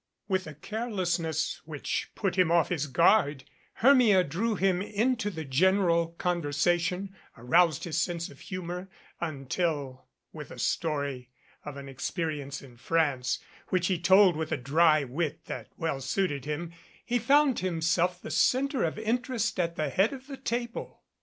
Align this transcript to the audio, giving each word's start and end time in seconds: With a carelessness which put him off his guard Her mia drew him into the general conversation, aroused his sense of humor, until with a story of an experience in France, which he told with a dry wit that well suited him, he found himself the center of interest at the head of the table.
With 0.27 0.47
a 0.47 0.55
carelessness 0.55 1.61
which 1.65 2.09
put 2.15 2.35
him 2.35 2.49
off 2.51 2.69
his 2.69 2.87
guard 2.87 3.43
Her 3.73 3.93
mia 3.93 4.23
drew 4.23 4.55
him 4.55 4.81
into 4.81 5.29
the 5.29 5.45
general 5.45 6.15
conversation, 6.17 7.15
aroused 7.37 7.83
his 7.83 8.01
sense 8.01 8.27
of 8.27 8.39
humor, 8.39 8.89
until 9.19 10.07
with 10.33 10.49
a 10.49 10.57
story 10.57 11.29
of 11.63 11.77
an 11.77 11.87
experience 11.87 12.63
in 12.63 12.77
France, 12.77 13.37
which 13.69 13.85
he 13.89 13.99
told 13.99 14.35
with 14.35 14.51
a 14.51 14.57
dry 14.57 15.03
wit 15.03 15.45
that 15.45 15.67
well 15.77 16.01
suited 16.01 16.45
him, 16.45 16.73
he 17.05 17.19
found 17.19 17.59
himself 17.59 18.19
the 18.19 18.31
center 18.31 18.83
of 18.83 18.97
interest 18.97 19.59
at 19.59 19.75
the 19.75 19.89
head 19.91 20.13
of 20.13 20.25
the 20.25 20.37
table. 20.37 21.03